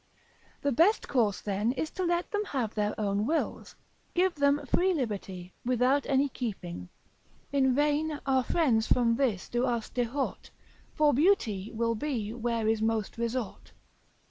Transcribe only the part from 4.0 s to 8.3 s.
give them free liberty, without any keeping. In vain